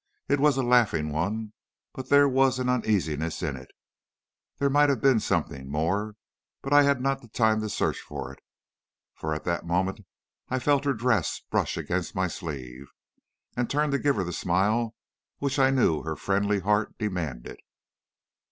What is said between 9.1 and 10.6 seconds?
for at that moment I